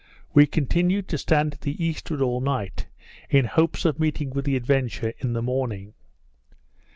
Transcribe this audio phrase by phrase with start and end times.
[0.33, 2.87] We continued to stand to the eastward all night,
[3.29, 5.93] in hopes of meeting with the Adventure in the morning.